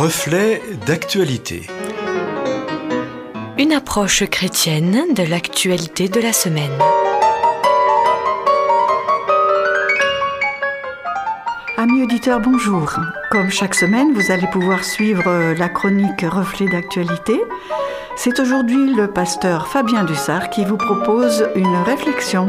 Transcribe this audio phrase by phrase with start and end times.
[0.00, 1.66] Reflet d'actualité.
[3.58, 6.70] Une approche chrétienne de l'actualité de la semaine.
[11.76, 12.92] Amis auditeurs, bonjour.
[13.32, 17.40] Comme chaque semaine, vous allez pouvoir suivre la chronique Reflet d'actualité.
[18.14, 22.46] C'est aujourd'hui le pasteur Fabien Dussard qui vous propose une réflexion.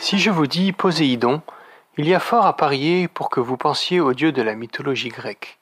[0.00, 1.42] Si je vous dis Poséidon,
[1.96, 5.08] il y a fort à parier pour que vous pensiez au dieu de la mythologie
[5.08, 5.58] grecque.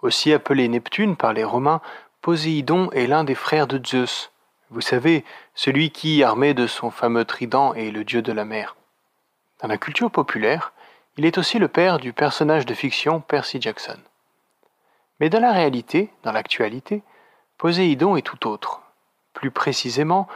[0.00, 1.82] Aussi appelé Neptune par les Romains,
[2.22, 4.32] Poséidon est l'un des frères de Zeus.
[4.70, 5.22] Vous savez,
[5.54, 8.74] celui qui, armé de son fameux trident, est le dieu de la mer.
[9.60, 10.72] Dans la culture populaire,
[11.18, 13.98] il est aussi le père du personnage de fiction Percy Jackson.
[15.20, 17.02] Mais dans la réalité, dans l'actualité,
[17.58, 18.80] Poséidon est tout autre.
[19.34, 20.26] Plus précisément,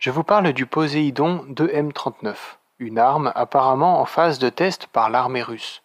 [0.00, 2.34] je vous parle du Poséidon 2M39
[2.78, 5.82] une arme apparemment en phase de test par l'armée russe.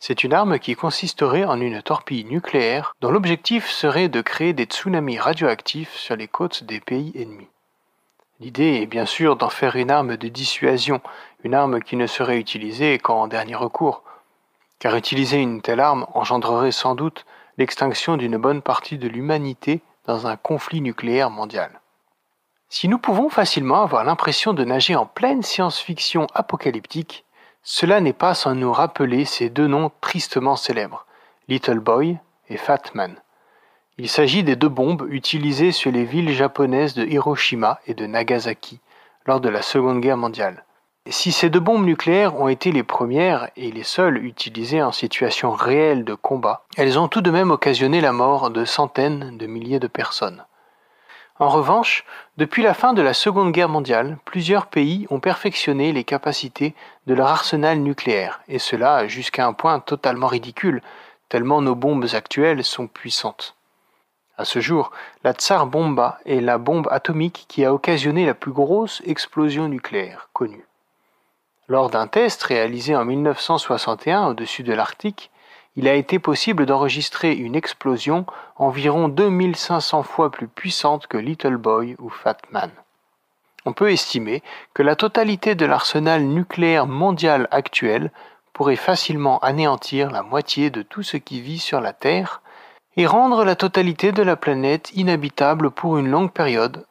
[0.00, 4.64] C'est une arme qui consisterait en une torpille nucléaire dont l'objectif serait de créer des
[4.64, 7.48] tsunamis radioactifs sur les côtes des pays ennemis.
[8.40, 11.00] L'idée est bien sûr d'en faire une arme de dissuasion,
[11.44, 14.02] une arme qui ne serait utilisée qu'en dernier recours,
[14.80, 17.24] car utiliser une telle arme engendrerait sans doute
[17.56, 21.80] l'extinction d'une bonne partie de l'humanité dans un conflit nucléaire mondial.
[22.76, 27.24] Si nous pouvons facilement avoir l'impression de nager en pleine science-fiction apocalyptique,
[27.62, 31.06] cela n'est pas sans nous rappeler ces deux noms tristement célèbres,
[31.46, 33.14] Little Boy et Fat Man.
[33.96, 38.80] Il s'agit des deux bombes utilisées sur les villes japonaises de Hiroshima et de Nagasaki
[39.24, 40.64] lors de la Seconde Guerre mondiale.
[41.08, 45.52] Si ces deux bombes nucléaires ont été les premières et les seules utilisées en situation
[45.52, 49.78] réelle de combat, elles ont tout de même occasionné la mort de centaines de milliers
[49.78, 50.44] de personnes.
[51.40, 52.04] En revanche,
[52.36, 56.76] depuis la fin de la Seconde Guerre mondiale, plusieurs pays ont perfectionné les capacités
[57.08, 60.80] de leur arsenal nucléaire, et cela jusqu'à un point totalement ridicule,
[61.28, 63.56] tellement nos bombes actuelles sont puissantes.
[64.36, 64.92] À ce jour,
[65.24, 70.28] la Tsar Bomba est la bombe atomique qui a occasionné la plus grosse explosion nucléaire
[70.32, 70.64] connue.
[71.66, 75.30] Lors d'un test réalisé en 1961 au-dessus de l'Arctique,
[75.76, 78.26] il a été possible d'enregistrer une explosion
[78.56, 82.70] environ 2500 fois plus puissante que Little Boy ou Fat Man.
[83.64, 84.42] On peut estimer
[84.74, 88.12] que la totalité de l'arsenal nucléaire mondial actuel
[88.52, 92.42] pourrait facilement anéantir la moitié de tout ce qui vit sur la Terre
[92.96, 96.86] et rendre la totalité de la planète inhabitable pour une longue période,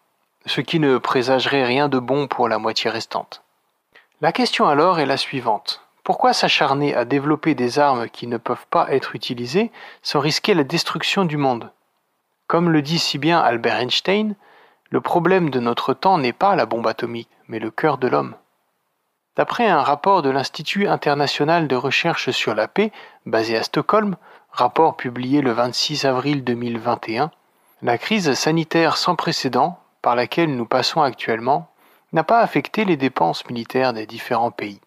[0.47, 3.43] ce qui ne présagerait rien de bon pour la moitié restante.
[4.23, 5.81] La question alors est la suivante.
[6.05, 9.69] Pourquoi s'acharner à développer des armes qui ne peuvent pas être utilisées
[10.01, 11.73] sans risquer la destruction du monde?
[12.47, 14.35] Comme le dit si bien Albert Einstein,
[14.91, 18.35] le problème de notre temps n'est pas la bombe atomique, mais le cœur de l'homme.
[19.35, 22.93] D'après un rapport de l'Institut international de recherche sur la paix,
[23.25, 24.15] basé à Stockholm,
[24.53, 27.29] rapport publié le 26 avril 2021,
[27.81, 31.72] la crise sanitaire sans précédent par laquelle nous passons actuellement
[32.13, 34.79] n'a pas affecté les dépenses militaires des différents pays.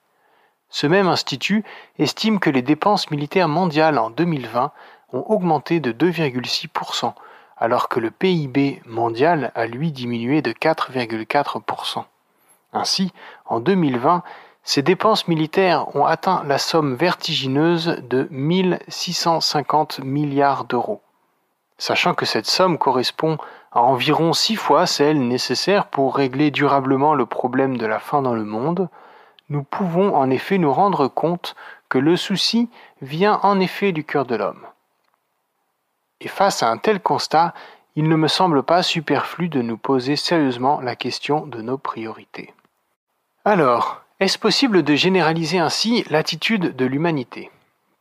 [0.69, 1.65] Ce même institut
[1.99, 4.73] estime que les dépenses militaires mondiales en 2020
[5.13, 7.13] ont augmenté de 2,6%,
[7.57, 12.05] alors que le PIB mondial a lui diminué de 4,4%.
[12.73, 13.13] Ainsi,
[13.47, 14.23] en 2020,
[14.63, 21.01] ces dépenses militaires ont atteint la somme vertigineuse de 1650 milliards d'euros.
[21.79, 23.39] Sachant que cette somme correspond
[23.83, 28.45] environ six fois celle nécessaire pour régler durablement le problème de la faim dans le
[28.45, 28.89] monde,
[29.49, 31.55] nous pouvons en effet nous rendre compte
[31.89, 32.69] que le souci
[33.01, 34.67] vient en effet du cœur de l'homme.
[36.21, 37.55] Et face à un tel constat,
[37.95, 42.53] il ne me semble pas superflu de nous poser sérieusement la question de nos priorités.
[43.45, 47.51] Alors, est-ce possible de généraliser ainsi l'attitude de l'humanité?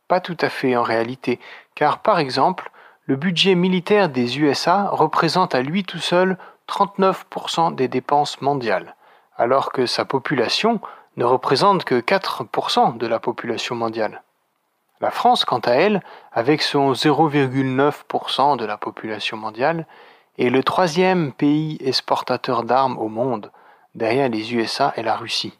[0.08, 1.38] Pas tout à fait en réalité,
[1.74, 2.70] car par exemple,
[3.06, 6.36] le budget militaire des USA représente à lui tout seul
[6.68, 8.96] 39% des dépenses mondiales,
[9.36, 10.80] alors que sa population
[11.16, 14.22] ne représente que 4% de la population mondiale.
[15.00, 19.86] La France, quant à elle, avec son 0,9% de la population mondiale,
[20.38, 23.52] est le troisième pays exportateur d'armes au monde,
[23.94, 25.56] derrière les USA et la Russie.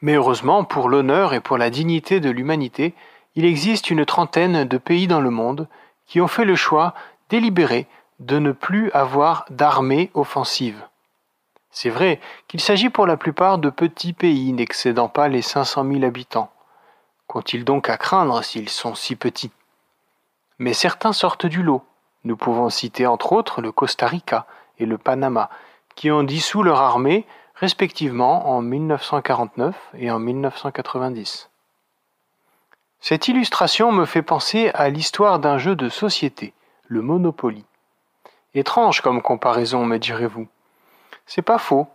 [0.00, 2.94] Mais heureusement, pour l'honneur et pour la dignité de l'humanité,
[3.34, 5.68] il existe une trentaine de pays dans le monde
[6.12, 6.92] qui ont fait le choix
[7.30, 7.86] délibéré
[8.20, 10.86] de ne plus avoir d'armée offensive.
[11.70, 16.04] C'est vrai qu'il s'agit pour la plupart de petits pays n'excédant pas les 500 000
[16.04, 16.52] habitants.
[17.28, 19.52] Qu'ont-ils donc à craindre s'ils sont si petits?
[20.58, 21.82] Mais certains sortent du lot.
[22.24, 24.44] Nous pouvons citer entre autres le Costa Rica
[24.78, 25.48] et le Panama,
[25.94, 27.24] qui ont dissous leur armée,
[27.54, 31.48] respectivement en 1949 et en 1990.
[33.04, 36.54] Cette illustration me fait penser à l'histoire d'un jeu de société,
[36.86, 37.64] le Monopoly.
[38.54, 40.46] Étrange comme comparaison, me direz-vous.
[41.26, 41.88] C'est pas faux,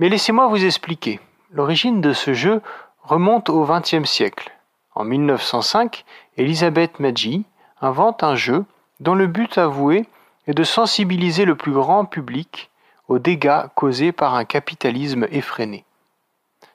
[0.00, 1.20] mais laissez-moi vous expliquer.
[1.52, 2.62] L'origine de ce jeu
[3.04, 4.50] remonte au XXe siècle.
[4.96, 6.04] En 1905,
[6.36, 7.44] Elisabeth Maggi
[7.80, 8.64] invente un jeu
[8.98, 10.04] dont le but avoué
[10.48, 12.70] est de sensibiliser le plus grand public
[13.06, 15.84] aux dégâts causés par un capitalisme effréné.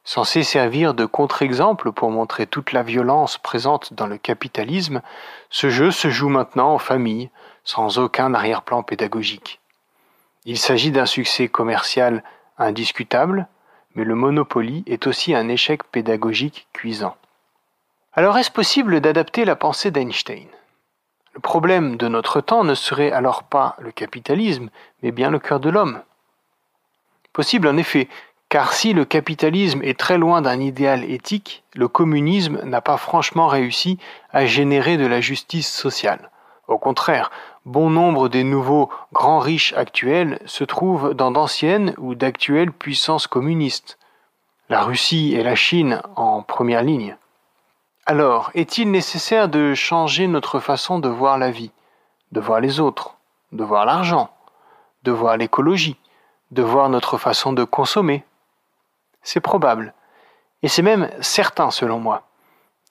[0.07, 5.02] Censé servir de contre-exemple pour montrer toute la violence présente dans le capitalisme,
[5.50, 7.31] ce jeu se joue maintenant en famille,
[7.63, 9.60] sans aucun arrière-plan pédagogique.
[10.46, 12.24] Il s'agit d'un succès commercial
[12.60, 13.48] indiscutable,
[13.96, 17.18] mais le Monopoly est aussi un échec pédagogique cuisant.
[18.13, 20.48] Alors est-ce possible d'adapter la pensée d'Einstein?
[21.34, 24.69] Le problème de notre temps ne serait alors pas le capitalisme,
[25.01, 26.04] mais bien le cœur de l'homme.
[27.34, 28.08] Possible en effet,
[28.50, 33.47] car si le capitalisme est très loin d'un idéal éthique, le communisme n'a pas franchement
[33.47, 33.97] réussi
[34.31, 36.30] à générer de la justice sociale.
[36.68, 37.31] Au contraire,
[37.65, 44.00] bon nombre des nouveaux grands riches actuels se trouvent dans d'anciennes ou d'actuelles puissances communistes.
[44.69, 47.18] La Russie et la Chine en première ligne.
[48.07, 51.71] Alors, est-il nécessaire de changer notre façon de voir la vie,
[52.31, 53.15] de voir les autres,
[53.51, 54.30] de voir l'argent,
[55.03, 55.98] de voir l'écologie,
[56.51, 58.24] de voir notre façon de consommer?
[59.25, 59.95] C'est probable,
[60.62, 62.27] et c'est même certain selon moi.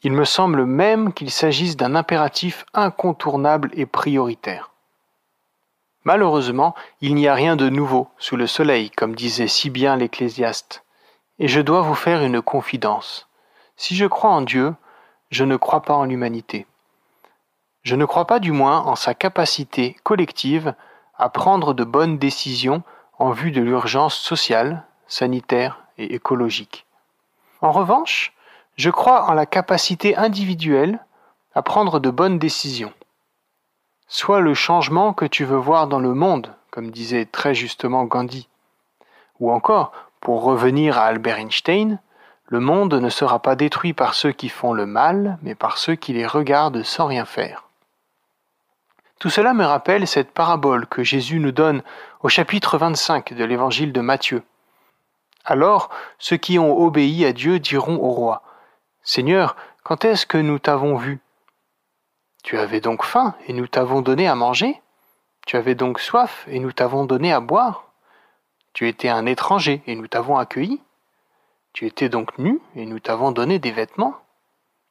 [0.02, 4.72] Il me semble même qu'il s'agisse d'un impératif incontournable et prioritaire.
[6.02, 10.82] Malheureusement, il n'y a rien de nouveau sous le soleil, comme disait si bien l'Ecclésiaste.
[11.38, 13.28] Et je dois vous faire une confidence.
[13.76, 14.74] Si je crois en Dieu,
[15.30, 16.66] je ne crois pas en l'humanité.
[17.82, 20.74] Je ne crois pas du moins en sa capacité collective
[21.16, 22.82] à prendre de bonnes décisions
[23.20, 26.86] en vue de l'urgence sociale, sanitaire et écologique.
[27.60, 28.32] En revanche,
[28.76, 30.98] je crois en la capacité individuelle
[31.54, 32.92] à prendre de bonnes décisions.
[34.08, 38.48] Soit le changement que tu veux voir dans le monde, comme disait très justement Gandhi.
[39.40, 41.98] Ou encore, pour revenir à Albert Einstein,
[42.46, 45.94] le monde ne sera pas détruit par ceux qui font le mal, mais par ceux
[45.94, 47.64] qui les regardent sans rien faire.
[49.18, 51.82] Tout cela me rappelle cette parabole que Jésus nous donne
[52.22, 54.42] au chapitre 25 de l'évangile de Matthieu.
[55.44, 58.42] Alors, ceux qui ont obéi à Dieu diront au roi,
[59.02, 61.20] Seigneur, quand est-ce que nous t'avons vu
[62.42, 64.80] Tu avais donc faim et nous t'avons donné à manger
[65.46, 67.92] Tu avais donc soif et nous t'avons donné à boire
[68.72, 70.80] Tu étais un étranger et nous t'avons accueilli
[71.74, 74.14] Tu étais donc nu et nous t'avons donné des vêtements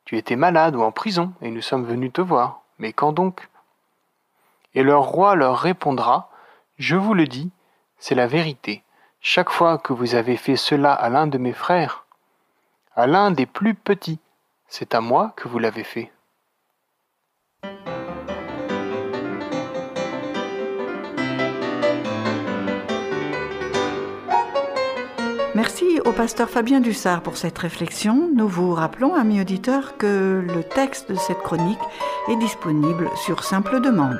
[0.06, 2.62] Tu étais malade ou en prison et nous sommes venus te voir.
[2.78, 3.50] Mais quand donc?
[4.76, 6.30] Et leur roi leur répondra,
[6.78, 7.50] Je vous le dis,
[7.98, 8.83] c'est la vérité.
[9.26, 12.06] Chaque fois que vous avez fait cela à l'un de mes frères,
[12.94, 14.20] à l'un des plus petits.
[14.68, 16.12] C'est à moi que vous l'avez fait.
[25.56, 28.30] Merci au pasteur Fabien Dussard pour cette réflexion.
[28.36, 31.80] Nous vous rappelons, amis auditeurs, que le texte de cette chronique
[32.28, 34.20] est disponible sur simple demande.